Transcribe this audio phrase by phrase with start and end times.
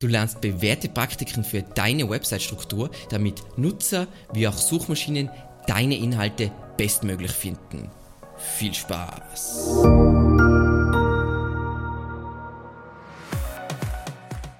[0.00, 5.28] Du lernst bewährte Praktiken für deine Website-Struktur, damit Nutzer wie auch Suchmaschinen
[5.66, 7.90] deine Inhalte bestmöglich finden.
[8.38, 9.84] Viel Spaß!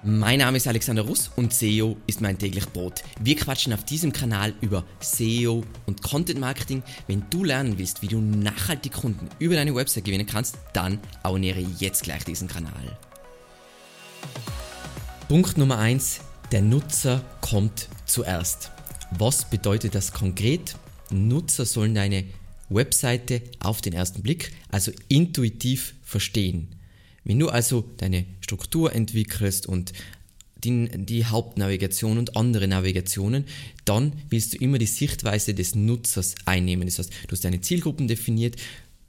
[0.03, 3.01] Mein Name ist Alexander Russ und SEO ist mein täglich Brot.
[3.19, 6.83] Wir quatschen auf diesem Kanal über SEO und Content Marketing.
[7.07, 11.65] Wenn du lernen willst, wie du nachhaltig Kunden über deine Website gewinnen kannst, dann abonniere
[11.79, 12.95] jetzt gleich diesen Kanal.
[15.31, 16.19] Punkt Nummer eins:
[16.51, 18.69] Der Nutzer kommt zuerst.
[19.17, 20.75] Was bedeutet das konkret?
[21.09, 22.25] Nutzer sollen deine
[22.67, 26.75] Webseite auf den ersten Blick, also intuitiv verstehen.
[27.23, 29.93] Wenn du also deine Struktur entwickelst und
[30.65, 33.45] die, die, Hauptnavigation und andere Navigationen,
[33.85, 36.87] dann willst du immer die Sichtweise des Nutzers einnehmen.
[36.87, 38.57] Das heißt, du hast deine Zielgruppen definiert,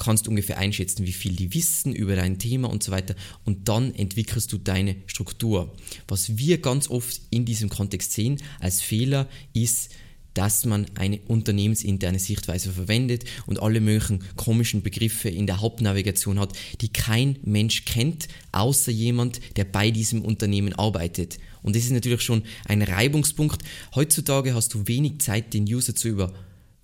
[0.03, 3.95] kannst ungefähr einschätzen, wie viel die wissen über dein Thema und so weiter und dann
[3.95, 5.73] entwickelst du deine Struktur.
[6.09, 9.91] Was wir ganz oft in diesem Kontext sehen als Fehler ist,
[10.35, 16.57] dass man eine unternehmensinterne Sichtweise verwendet und alle möglichen komischen Begriffe in der Hauptnavigation hat,
[16.81, 21.39] die kein Mensch kennt, außer jemand, der bei diesem Unternehmen arbeitet.
[21.63, 23.63] Und das ist natürlich schon ein Reibungspunkt.
[23.95, 26.33] Heutzutage hast du wenig Zeit, den User zu über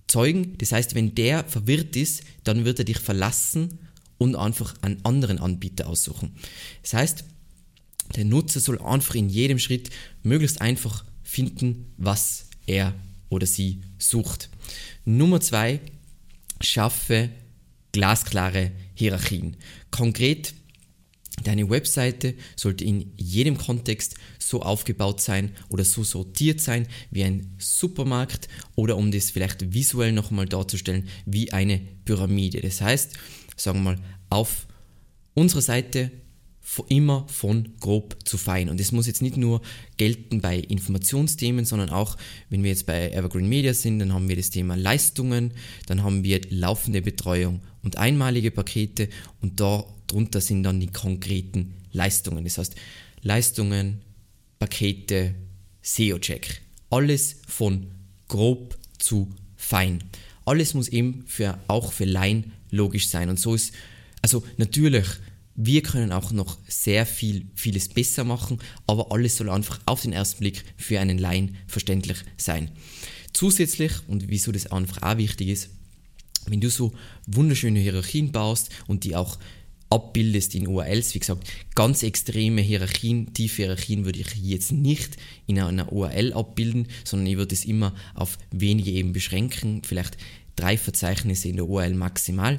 [0.09, 0.57] Zeugen.
[0.57, 3.79] Das heißt, wenn der verwirrt ist, dann wird er dich verlassen
[4.17, 6.35] und einfach einen anderen Anbieter aussuchen.
[6.81, 7.23] Das heißt,
[8.15, 9.89] der Nutzer soll einfach in jedem Schritt
[10.23, 12.93] möglichst einfach finden, was er
[13.29, 14.49] oder sie sucht.
[15.05, 15.79] Nummer zwei,
[16.59, 17.29] schaffe
[17.91, 19.57] glasklare Hierarchien.
[19.91, 20.53] Konkret
[21.43, 27.55] Deine Webseite sollte in jedem Kontext so aufgebaut sein oder so sortiert sein wie ein
[27.57, 32.61] Supermarkt oder um das vielleicht visuell nochmal darzustellen, wie eine Pyramide.
[32.61, 33.13] Das heißt,
[33.55, 34.67] sagen wir mal, auf
[35.33, 36.11] unserer Seite
[36.87, 38.69] immer von grob zu fein.
[38.69, 39.61] Und das muss jetzt nicht nur
[39.97, 42.15] gelten bei Informationsthemen, sondern auch,
[42.49, 45.53] wenn wir jetzt bei Evergreen Media sind, dann haben wir das Thema Leistungen,
[45.87, 49.09] dann haben wir laufende Betreuung und einmalige Pakete
[49.41, 49.59] und
[50.09, 52.43] darunter sind dann die konkreten Leistungen.
[52.43, 52.75] Das heißt,
[53.21, 54.01] Leistungen,
[54.59, 55.35] Pakete,
[55.81, 56.61] SEO-Check.
[56.89, 57.87] Alles von
[58.27, 60.03] grob zu fein.
[60.45, 63.29] Alles muss eben für, auch für Laien logisch sein.
[63.29, 63.73] Und so ist,
[64.21, 65.05] also natürlich,
[65.55, 70.13] wir können auch noch sehr viel, vieles besser machen, aber alles soll einfach auf den
[70.13, 72.71] ersten Blick für einen Laien verständlich sein.
[73.33, 75.69] Zusätzlich, und wieso das einfach auch wichtig ist,
[76.47, 76.93] wenn du so
[77.27, 79.37] wunderschöne Hierarchien baust und die auch
[79.89, 85.17] abbildest in URLs, wie gesagt, ganz extreme Hierarchien, tiefe Hierarchien würde ich jetzt nicht
[85.47, 90.17] in einer URL abbilden, sondern ich würde es immer auf wenige eben beschränken, vielleicht
[90.55, 92.57] drei Verzeichnisse in der URL maximal.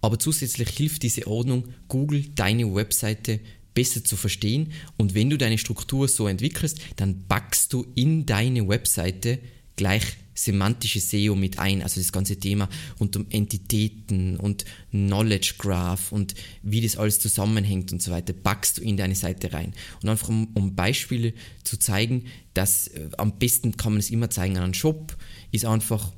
[0.00, 3.40] Aber zusätzlich hilft diese Ordnung Google deine Webseite
[3.74, 4.72] besser zu verstehen.
[4.96, 9.38] Und wenn du deine Struktur so entwickelst, dann packst du in deine Webseite
[9.76, 10.04] gleich
[10.38, 12.68] semantische SEO mit ein, also das ganze Thema
[13.00, 18.78] rund um Entitäten und Knowledge Graph und wie das alles zusammenhängt und so weiter, packst
[18.78, 19.74] du in deine Seite rein.
[20.02, 21.34] Und einfach um, um Beispiele
[21.64, 25.16] zu zeigen, dass äh, am besten kann man es immer zeigen an einem Shop,
[25.50, 26.12] ist einfach,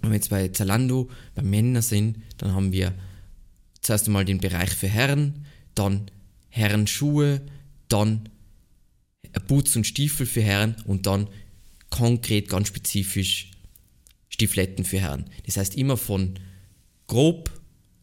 [0.00, 2.94] wenn wir jetzt bei Zalando, bei Männern sind, dann haben wir
[3.80, 6.10] zuerst einmal den Bereich für Herren, dann
[6.48, 7.42] Herrenschuhe,
[7.88, 8.28] dann
[9.46, 11.28] Boots und Stiefel für Herren und dann
[11.90, 13.50] konkret, ganz spezifisch
[14.28, 15.24] Stifletten für Herren.
[15.46, 16.34] Das heißt immer von
[17.06, 17.50] grob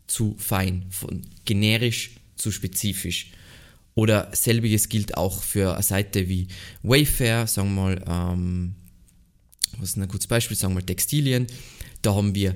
[0.07, 3.31] zu fein, von generisch zu spezifisch.
[3.93, 6.47] Oder selbiges gilt auch für eine Seite wie
[6.83, 8.75] Wayfair, sagen wir mal, ähm,
[9.77, 11.47] was ist ein gutes Beispiel, sagen wir mal Textilien.
[12.01, 12.55] Da haben wir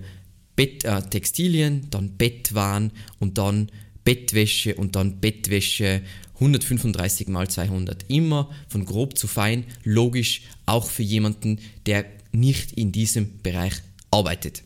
[0.55, 3.71] Bett, äh, Textilien, dann Bettwaren und dann
[4.03, 6.01] Bettwäsche und dann Bettwäsche
[6.39, 8.05] 135 mal 200.
[8.09, 13.73] Immer von grob zu fein, logisch auch für jemanden, der nicht in diesem Bereich
[14.11, 14.63] arbeitet.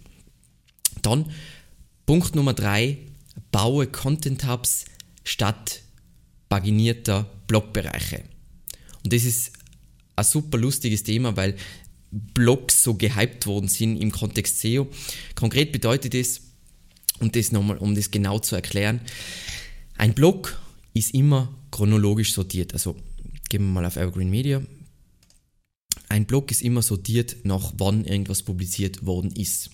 [1.02, 1.26] Dann
[2.06, 2.98] Punkt Nummer 3,
[3.52, 4.86] baue Content Hubs
[5.24, 5.82] statt
[6.50, 8.24] paginierter Blogbereiche.
[9.04, 9.54] Und das ist
[10.16, 11.56] ein super lustiges Thema, weil
[12.12, 14.88] Blogs so gehypt worden sind im Kontext SEO.
[15.34, 16.42] Konkret bedeutet es,
[17.20, 19.02] und das nochmal, um das genau zu erklären,
[19.98, 20.60] ein Blog
[20.94, 22.74] ist immer chronologisch sortiert.
[22.74, 22.96] Also
[23.50, 24.62] gehen wir mal auf Evergreen Media.
[26.08, 29.72] Ein Blog ist immer sortiert nach wann irgendwas publiziert worden ist.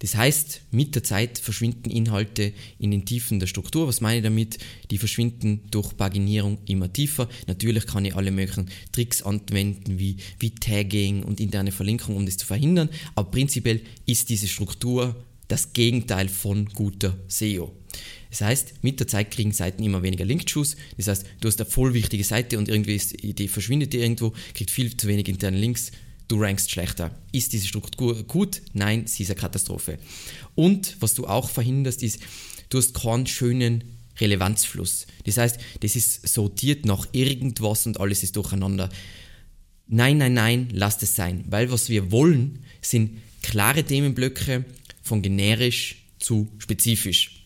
[0.00, 3.86] Das heißt, mit der Zeit verschwinden Inhalte in den Tiefen der Struktur.
[3.86, 4.58] Was meine ich damit?
[4.90, 7.28] Die verschwinden durch Paginierung immer tiefer.
[7.46, 12.38] Natürlich kann ich alle möglichen Tricks anwenden, wie, wie Tagging und interne Verlinkung, um das
[12.38, 12.88] zu verhindern.
[13.14, 15.14] Aber prinzipiell ist diese Struktur
[15.52, 17.76] das Gegenteil von guter SEO.
[18.30, 20.76] Das heißt, mit der Zeit kriegen Seiten immer weniger Link-Juice.
[20.96, 24.32] Das heißt, du hast eine voll wichtige Seite und irgendwie ist, die verschwindet dir irgendwo,
[24.54, 25.92] kriegt viel zu wenig interne Links,
[26.28, 27.14] du rankst schlechter.
[27.32, 28.62] Ist diese Struktur gut?
[28.72, 29.98] Nein, sie ist eine Katastrophe.
[30.54, 32.20] Und was du auch verhinderst, ist,
[32.70, 33.84] du hast keinen schönen
[34.18, 35.06] Relevanzfluss.
[35.26, 38.88] Das heißt, das ist sortiert nach irgendwas und alles ist durcheinander.
[39.86, 41.44] Nein, nein, nein, lasst es sein.
[41.48, 44.64] Weil was wir wollen, sind klare Themenblöcke
[45.02, 47.42] von generisch zu spezifisch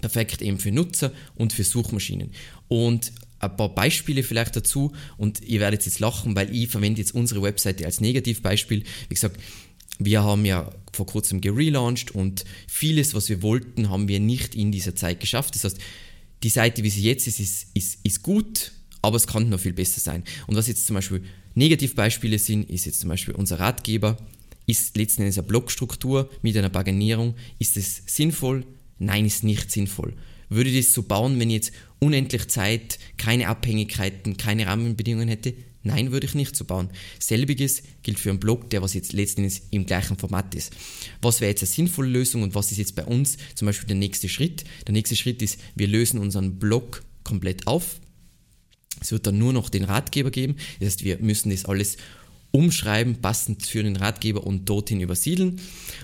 [0.00, 2.30] perfekt eben für Nutzer und für Suchmaschinen.
[2.68, 7.14] Und ein paar Beispiele vielleicht dazu und ihr werdet jetzt lachen, weil ich verwende jetzt
[7.14, 8.84] unsere Webseite als Negativbeispiel.
[9.08, 9.40] Wie gesagt,
[9.98, 14.72] wir haben ja vor kurzem gelauncht und vieles, was wir wollten, haben wir nicht in
[14.72, 15.54] dieser Zeit geschafft.
[15.54, 15.78] Das heißt,
[16.42, 19.72] die Seite, wie sie jetzt ist, ist, ist, ist gut, aber es kann noch viel
[19.72, 20.24] besser sein.
[20.46, 21.22] Und was jetzt zum Beispiel
[21.54, 24.16] Negativbeispiele sind, ist jetzt zum Beispiel unser Ratgeber,
[24.66, 27.34] ist letzten Endes eine Blockstruktur mit einer Paginierung.
[27.58, 28.64] Ist es sinnvoll?
[28.98, 30.14] Nein, ist nicht sinnvoll.
[30.48, 35.54] Würde ich das so bauen, wenn ich jetzt unendlich Zeit, keine Abhängigkeiten, keine Rahmenbedingungen hätte?
[35.82, 36.88] Nein, würde ich nicht so bauen.
[37.18, 40.72] Selbiges gilt für einen Blog, der was jetzt letztendlich im gleichen Format ist.
[41.20, 43.96] Was wäre jetzt eine sinnvolle Lösung und was ist jetzt bei uns zum Beispiel der
[43.96, 44.64] nächste Schritt?
[44.86, 48.00] Der nächste Schritt ist, wir lösen unseren Blog komplett auf.
[49.00, 50.56] Es wird dann nur noch den Ratgeber geben.
[50.80, 51.98] Das heißt, wir müssen das alles
[52.54, 55.60] umschreiben, passend für den Ratgeber und dorthin übersiedeln.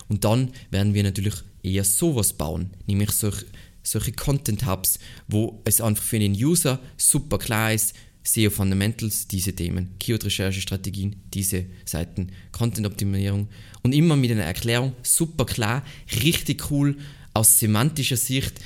[0.08, 3.44] Und dann werden wir natürlich eher sowas bauen, nämlich solch,
[3.84, 4.98] solche Content Hubs,
[5.28, 7.94] wo es einfach für den User super klar ist,
[8.24, 13.48] SEO Fundamentals, diese Themen, Keyword-Recherche-Strategien, diese Seiten, Content-Optimierung
[13.82, 15.84] und immer mit einer Erklärung, super klar,
[16.24, 16.96] richtig cool,
[17.32, 18.60] aus semantischer Sicht,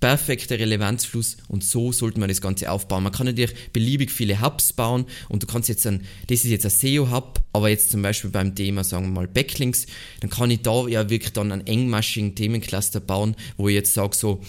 [0.00, 3.02] perfekter Relevanzfluss und so sollte man das Ganze aufbauen.
[3.02, 6.64] Man kann natürlich beliebig viele Hubs bauen und du kannst jetzt dann, das ist jetzt
[6.64, 9.86] ein SEO-Hub, aber jetzt zum Beispiel beim Thema, sagen wir mal, Backlinks,
[10.20, 14.16] dann kann ich da ja wirklich dann einen engmaschigen Themencluster bauen, wo ich jetzt sage
[14.16, 14.40] so,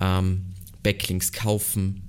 [0.00, 0.46] ähm,
[0.82, 2.02] Backlinks kaufen,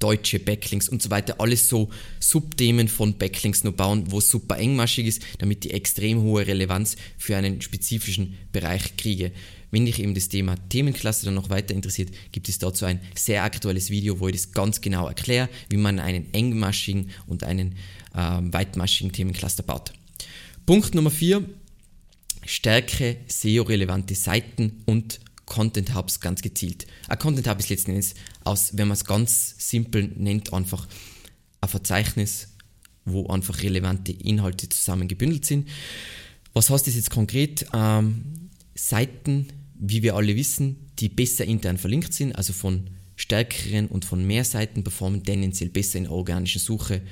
[0.00, 1.88] deutsche Backlinks und so weiter, alles so
[2.18, 6.96] Subthemen von Backlinks nur bauen, wo es super engmaschig ist, damit ich extrem hohe Relevanz
[7.18, 9.30] für einen spezifischen Bereich kriege.
[9.72, 13.42] Wenn dich eben das Thema Themenklasse dann noch weiter interessiert, gibt es dazu ein sehr
[13.42, 17.72] aktuelles Video, wo ich das ganz genau erkläre, wie man einen engmaschigen und einen
[18.14, 19.94] äh, weitmaschigen Themencluster baut.
[20.66, 21.42] Punkt Nummer 4.
[22.44, 26.86] Stärke SEO-relevante Seiten und Content Hubs ganz gezielt.
[27.08, 28.14] Ein Content Hub ist letzten Endes
[28.44, 30.86] aus, wenn man es ganz simpel nennt, einfach
[31.62, 32.48] ein Verzeichnis,
[33.06, 35.68] wo einfach relevante Inhalte zusammengebündelt sind.
[36.52, 37.66] Was heißt das jetzt konkret?
[37.72, 39.48] Ähm, Seiten,
[39.84, 44.44] wie wir alle wissen, die besser intern verlinkt sind, also von stärkeren und von mehr
[44.44, 47.02] Seiten performen tendenziell besser in organischen Suche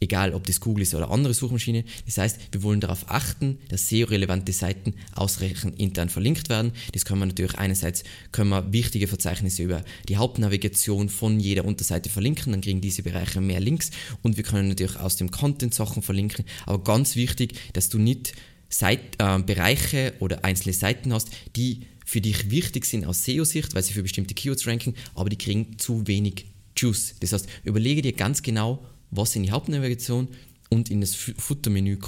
[0.00, 1.84] egal ob das Google ist oder andere Suchmaschine.
[2.06, 6.72] Das heißt, wir wollen darauf achten, dass SEO-relevante Seiten ausreichend intern verlinkt werden.
[6.92, 8.02] Das können wir natürlich einerseits
[8.32, 13.40] können wir wichtige Verzeichnisse über die Hauptnavigation von jeder Unterseite verlinken, dann kriegen diese Bereiche
[13.40, 13.90] mehr Links
[14.22, 18.32] und wir können natürlich aus dem Content Sachen verlinken, aber ganz wichtig, dass du nicht
[18.72, 23.84] Seit, äh, Bereiche oder einzelne Seiten hast, die für dich wichtig sind aus SEO-Sicht, weil
[23.84, 26.46] sie für bestimmte Keywords ranken, aber die kriegen zu wenig
[26.76, 27.14] Juice.
[27.20, 30.26] Das heißt, überlege dir ganz genau, was in die Hauptnavigation
[30.70, 31.98] und in das Futtermenü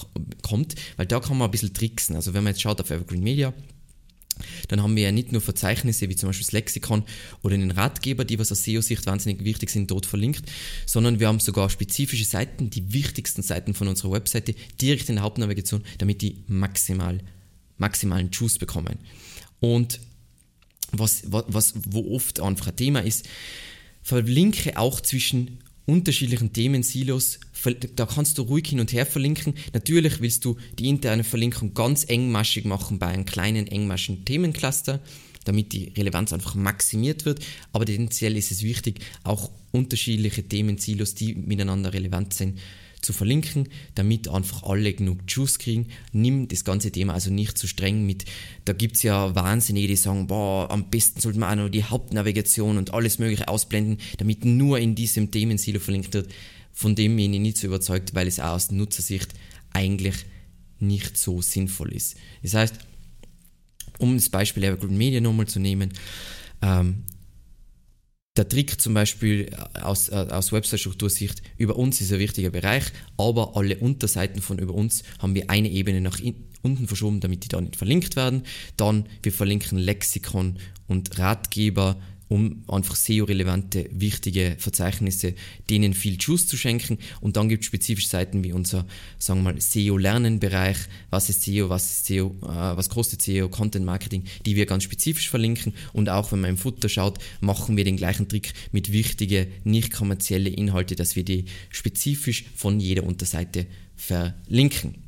[0.43, 2.17] kommt, weil da kann man ein bisschen tricksen.
[2.17, 3.55] Also wenn man jetzt schaut auf Evergreen Media,
[4.67, 7.05] dann haben wir ja nicht nur Verzeichnisse wie zum Beispiel das Lexikon
[7.43, 10.51] oder den Ratgeber, die was aus SEO-Sicht wahnsinnig wichtig sind, dort verlinkt,
[10.85, 15.25] sondern wir haben sogar spezifische Seiten, die wichtigsten Seiten von unserer Webseite, direkt in der
[15.25, 17.21] Hauptnavigation, damit die maximal,
[17.79, 18.99] maximalen Juice bekommen.
[19.63, 20.01] Und
[20.91, 23.29] was, was, wo oft einfach ein Thema ist,
[24.03, 27.39] verlinke auch zwischen unterschiedlichen Themensilos,
[27.95, 29.55] da kannst du ruhig hin und her verlinken.
[29.73, 35.01] Natürlich willst du die interne Verlinkung ganz engmaschig machen bei einem kleinen engmaschigen Themencluster,
[35.45, 37.39] damit die Relevanz einfach maximiert wird.
[37.73, 42.59] Aber tendenziell ist es wichtig, auch unterschiedliche Themensilos, die miteinander relevant sind,
[43.03, 45.89] zu verlinken, damit einfach alle genug Juice kriegen.
[46.13, 48.25] Nimm das ganze Thema also nicht zu streng mit,
[48.65, 51.85] da gibt es ja Wahnsinnige, die sagen, boah, am besten sollte man auch noch die
[51.85, 56.33] Hauptnavigation und alles mögliche ausblenden, damit nur in diesem Themensilo verlinkt wird.
[56.73, 59.35] Von dem bin ich nicht so überzeugt, weil es auch aus Nutzersicht
[59.73, 60.15] eigentlich
[60.79, 62.17] nicht so sinnvoll ist.
[62.43, 62.75] Das heißt,
[63.99, 65.93] um das Beispiel Evergreen Media nochmal zu nehmen,
[66.63, 67.05] ähm,
[68.37, 72.85] der Trick zum Beispiel äh, aus, äh, aus Website-Struktursicht, über uns ist ein wichtiger Bereich,
[73.17, 76.19] aber alle Unterseiten von über uns haben wir eine Ebene nach
[76.63, 78.45] unten verschoben, damit die da nicht verlinkt werden.
[78.77, 81.97] Dann, wir verlinken Lexikon und Ratgeber
[82.33, 85.35] um einfach SEO-relevante, wichtige Verzeichnisse,
[85.69, 86.97] denen viel Juice zu schenken.
[87.21, 88.87] Und dann gibt es spezifische Seiten wie unser,
[89.19, 90.79] sagen wir mal, SEO-Lernen-Bereich.
[91.11, 94.85] Was ist SEO, was ist SEO, äh, was kostet SEO, Content Marketing, die wir ganz
[94.85, 95.75] spezifisch verlinken.
[95.93, 99.93] Und auch wenn man im Futter schaut, machen wir den gleichen Trick mit wichtigen, nicht
[99.93, 105.02] kommerzielle Inhalte, dass wir die spezifisch von jeder Unterseite verlinken.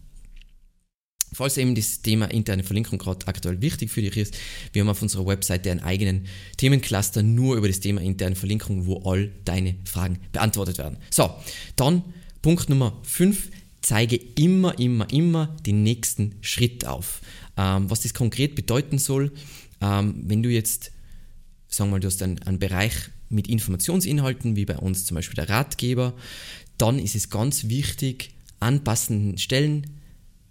[1.35, 4.37] Falls eben das Thema interne Verlinkung gerade aktuell wichtig für dich ist,
[4.73, 6.27] wir haben auf unserer Webseite einen eigenen
[6.57, 10.99] Themencluster nur über das Thema interne Verlinkung, wo all deine Fragen beantwortet werden.
[11.11, 11.31] So,
[11.77, 12.03] dann
[12.41, 13.51] Punkt Nummer 5,
[13.83, 17.21] zeige immer, immer, immer den nächsten Schritt auf.
[17.57, 19.33] Ähm, was das konkret bedeuten soll,
[19.81, 20.93] ähm, wenn du jetzt,
[21.69, 22.95] sagen wir mal, du hast einen, einen Bereich
[23.29, 26.15] mit Informationsinhalten, wie bei uns zum Beispiel der Ratgeber,
[26.79, 29.87] dann ist es ganz wichtig, an passenden Stellen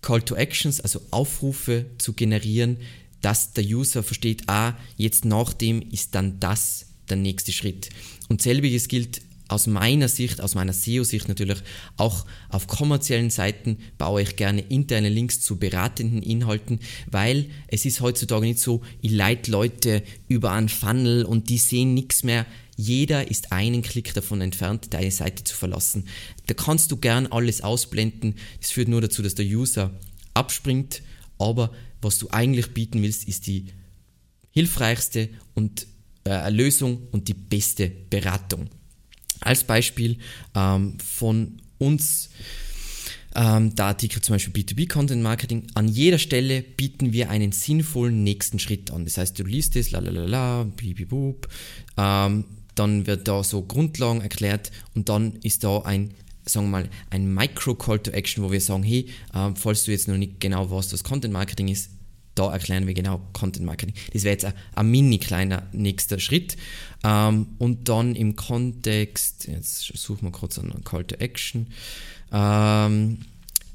[0.03, 2.77] Call to Actions, also Aufrufe zu generieren,
[3.21, 7.89] dass der User versteht, ah, jetzt nach dem ist dann das der nächste Schritt.
[8.29, 11.59] Und selbiges gilt aus meiner Sicht, aus meiner SEO-Sicht natürlich
[11.97, 16.79] auch auf kommerziellen Seiten baue ich gerne interne Links zu beratenden Inhalten,
[17.09, 21.93] weil es ist heutzutage nicht so, ich leite Leute über einen Funnel und die sehen
[21.93, 22.45] nichts mehr.
[22.75, 26.07] Jeder ist einen Klick davon entfernt, deine Seite zu verlassen.
[26.47, 28.35] Da kannst du gern alles ausblenden.
[28.61, 29.91] Das führt nur dazu, dass der User
[30.33, 31.03] abspringt.
[31.37, 33.67] Aber was du eigentlich bieten willst, ist die
[34.51, 35.87] hilfreichste und
[36.25, 38.69] äh, Lösung und die beste Beratung.
[39.39, 40.17] Als Beispiel
[40.55, 42.29] ähm, von uns
[43.35, 45.67] ähm, der Artikel zum Beispiel B2B Content Marketing.
[45.73, 49.05] An jeder Stelle bieten wir einen sinnvollen nächsten Schritt an.
[49.05, 50.63] Das heißt, du liest es, la la la la,
[52.75, 56.13] dann wird da so Grundlagen erklärt und dann ist da ein
[56.45, 60.09] sagen wir mal, ein Micro-Call to Action, wo wir sagen, hey, äh, falls du jetzt
[60.09, 61.89] noch nicht genau weißt, was Content Marketing ist,
[62.35, 63.95] da erklären wir genau Content Marketing.
[64.11, 66.57] Das wäre jetzt ein, ein mini kleiner nächster Schritt.
[67.03, 71.67] Ähm, und dann im Kontext, jetzt suchen wir kurz einen Call to Action.
[72.31, 73.19] Ähm,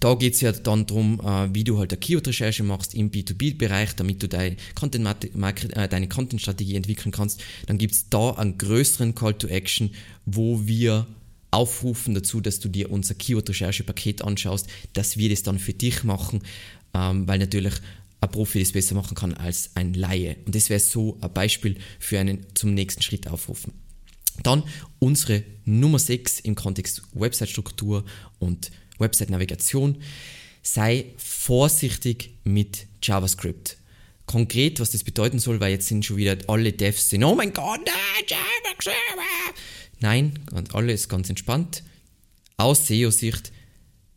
[0.00, 3.95] da geht es ja dann darum, äh, wie du halt eine Keyword-Recherche machst im B2B-Bereich,
[3.97, 7.43] damit du deine Content-Strategie Content entwickeln kannst.
[7.67, 9.90] Dann gibt es da einen größeren Call to Action,
[10.25, 11.07] wo wir
[11.50, 16.43] aufrufen dazu, dass du dir unser Keyword-Recherche-Paket anschaust, dass wir das dann für dich machen,
[16.95, 17.75] ähm, weil natürlich
[18.21, 20.37] ein Profi das besser machen kann als ein Laie.
[20.45, 23.73] Und das wäre so ein Beispiel für einen zum nächsten Schritt aufrufen.
[24.43, 24.62] Dann
[24.99, 28.05] unsere Nummer 6 im Kontext Website-Struktur
[28.38, 29.99] und Website-Navigation.
[30.62, 33.76] Sei vorsichtig mit JavaScript.
[34.26, 37.52] Konkret, was das bedeuten soll, weil jetzt sind schon wieder alle Devs sind, oh mein
[37.52, 37.81] Gott,
[38.26, 38.97] JavaScript.
[40.00, 40.38] Nein,
[40.73, 41.83] alles ganz entspannt.
[42.57, 43.52] Aus SEO-Sicht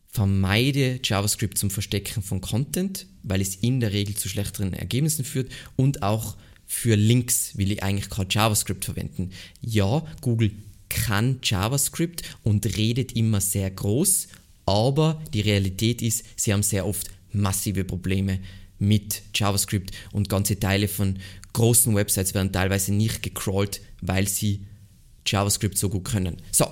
[0.08, 5.50] vermeide JavaScript zum Verstecken von Content, weil es in der Regel zu schlechteren Ergebnissen führt
[5.76, 6.36] und auch
[6.66, 9.30] für Links will ich eigentlich kein JavaScript verwenden.
[9.60, 10.52] Ja, Google
[10.88, 14.28] kann JavaScript und redet immer sehr groß,
[14.72, 18.40] aber die Realität ist, sie haben sehr oft massive Probleme
[18.78, 21.18] mit JavaScript und ganze Teile von
[21.52, 24.64] großen Websites werden teilweise nicht gecrawlt, weil sie
[25.26, 26.38] JavaScript so gut können.
[26.52, 26.66] So,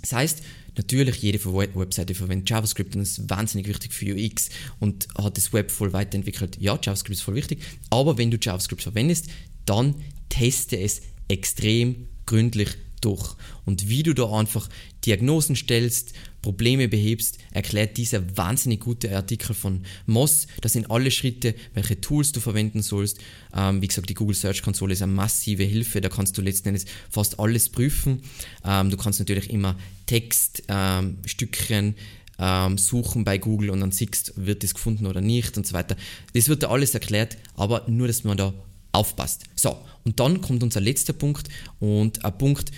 [0.00, 0.42] das heißt,
[0.76, 4.48] natürlich jede Webseite verwendet JavaScript und ist wahnsinnig wichtig für UX
[4.80, 6.60] und hat das Web voll weiterentwickelt.
[6.60, 9.28] Ja, JavaScript ist voll wichtig, aber wenn du JavaScript verwendest,
[9.64, 9.94] dann
[10.28, 13.36] teste es extrem gründlich durch.
[13.64, 14.68] Und wie du da einfach
[15.04, 16.12] Diagnosen stellst,
[16.42, 20.46] Probleme behebst, erklärt dieser wahnsinnig gute Artikel von Moss.
[20.60, 23.18] Das sind alle Schritte, welche Tools du verwenden sollst.
[23.52, 26.00] Ähm, wie gesagt, die Google Search Console ist eine massive Hilfe.
[26.00, 28.22] Da kannst du letzten Endes fast alles prüfen.
[28.64, 29.76] Ähm, du kannst natürlich immer
[30.06, 31.96] Textstückchen
[32.38, 35.96] ähm, suchen bei Google und dann siehst, wird es gefunden oder nicht und so weiter.
[36.34, 38.52] Das wird da alles erklärt, aber nur, dass man da
[38.96, 39.44] aufpasst.
[39.54, 41.48] So, und dann kommt unser letzter Punkt
[41.78, 42.70] und ein Punkt,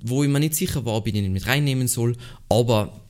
[0.00, 2.16] wo ich mir nicht sicher war, ob ich den mit reinnehmen soll,
[2.48, 3.00] aber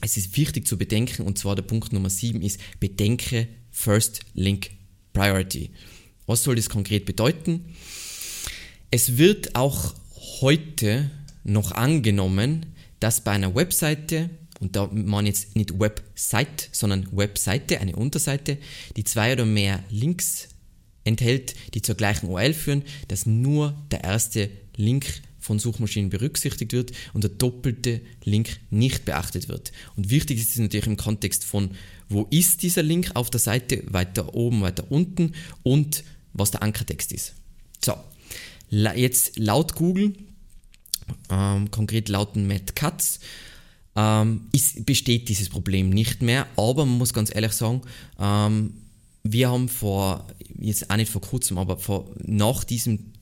[0.00, 4.70] es ist wichtig zu bedenken, und zwar der Punkt Nummer 7 ist, bedenke First Link
[5.12, 5.70] Priority.
[6.26, 7.74] Was soll das konkret bedeuten?
[8.90, 9.94] Es wird auch
[10.40, 11.10] heute
[11.44, 12.66] noch angenommen,
[13.00, 14.30] dass bei einer Webseite,
[14.60, 18.58] und da man jetzt nicht Website, sondern Webseite, eine Unterseite,
[18.96, 20.48] die zwei oder mehr Links
[21.04, 25.06] enthält, die zur gleichen URL führen, dass nur der erste Link
[25.40, 29.72] von Suchmaschinen berücksichtigt wird und der doppelte Link nicht beachtet wird.
[29.96, 31.70] Und wichtig ist es natürlich im Kontext von,
[32.08, 37.12] wo ist dieser Link auf der Seite, weiter oben, weiter unten und was der Ankertext
[37.12, 37.34] ist.
[37.82, 37.94] So,
[38.68, 40.12] jetzt laut Google,
[41.30, 43.20] ähm, konkret lauten Matt Katz,
[43.96, 47.82] ähm, ist, besteht dieses Problem nicht mehr, aber man muss ganz ehrlich sagen,
[48.18, 48.74] ähm,
[49.22, 50.26] wir haben vor,
[50.58, 53.12] jetzt auch nicht vor kurzem, aber vor, nach diesem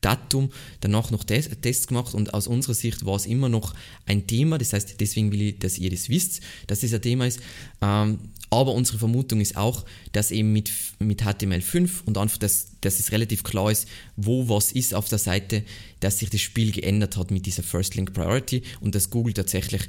[0.00, 0.50] Datum
[0.80, 3.74] danach noch Tests gemacht und aus unserer Sicht war es immer noch
[4.04, 4.58] ein Thema.
[4.58, 7.40] Das heißt, deswegen will ich, dass ihr das wisst, dass das ein Thema ist.
[7.80, 8.18] Ähm,
[8.50, 13.10] aber unsere Vermutung ist auch, dass eben mit, mit HTML5 und einfach, dass, dass es
[13.10, 15.64] relativ klar ist, wo was ist auf der Seite,
[15.98, 19.82] dass sich das Spiel geändert hat mit dieser First Link Priority und dass Google tatsächlich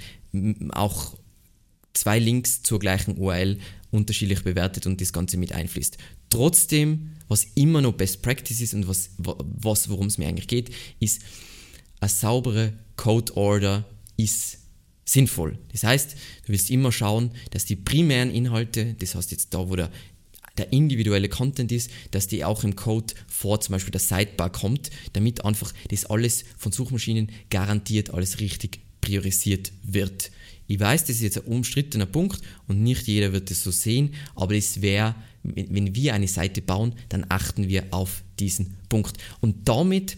[0.71, 1.15] auch
[1.97, 3.57] zwei Links zur gleichen URL
[3.91, 5.97] unterschiedlich bewertet und das Ganze mit einfließt.
[6.29, 10.71] Trotzdem, was immer noch Best Practice ist und was, was worum es mir eigentlich geht,
[10.99, 11.21] ist,
[11.99, 13.85] eine saubere Code Order
[14.17, 14.59] ist
[15.05, 15.57] sinnvoll.
[15.71, 19.75] Das heißt, du willst immer schauen, dass die primären Inhalte, das heißt jetzt da, wo
[19.75, 19.89] der,
[20.57, 24.89] der individuelle Content ist, dass die auch im Code vor zum Beispiel der Sidebar kommt,
[25.13, 30.31] damit einfach das alles von Suchmaschinen garantiert alles richtig priorisiert wird.
[30.67, 34.13] Ich weiß, das ist jetzt ein umstrittener Punkt und nicht jeder wird es so sehen,
[34.35, 39.17] aber es wäre, wenn wir eine Seite bauen, dann achten wir auf diesen Punkt.
[39.39, 40.17] Und damit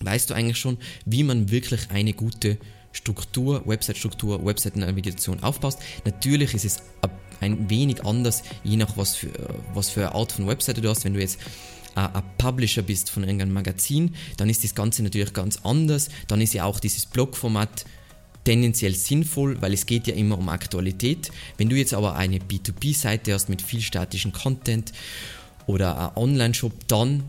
[0.00, 2.58] weißt du eigentlich schon, wie man wirklich eine gute
[2.92, 5.78] Struktur, Website-Struktur, Website-Navigation aufbaust.
[6.04, 6.82] Natürlich ist es
[7.40, 9.30] ein wenig anders, je nach was für,
[9.72, 11.04] was für eine Art von Webseite du hast.
[11.04, 11.38] Wenn du jetzt
[11.94, 16.08] ein Publisher bist von irgendeinem Magazin, dann ist das Ganze natürlich ganz anders.
[16.28, 17.84] Dann ist ja auch dieses Blogformat
[18.44, 21.30] tendenziell sinnvoll, weil es geht ja immer um Aktualität.
[21.56, 24.92] Wenn du jetzt aber eine B2B-Seite hast mit viel statischen Content
[25.66, 27.22] oder ein Online-Shop, dann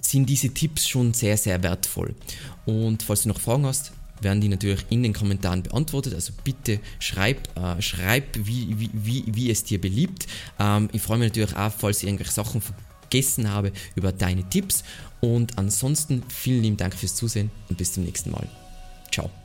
[0.00, 2.14] sind diese Tipps schon sehr, sehr wertvoll.
[2.66, 6.14] Und falls du noch Fragen hast, werden die natürlich in den Kommentaren beantwortet.
[6.14, 10.26] Also bitte schreib, äh, schreib wie, wie, wie, wie es dir beliebt.
[10.58, 14.84] Ähm, ich freue mich natürlich auch, falls ich irgendwelche Sachen vergessen habe, über deine Tipps.
[15.20, 18.48] Und ansonsten vielen lieben Dank fürs Zusehen und bis zum nächsten Mal.
[19.10, 19.41] Ciao.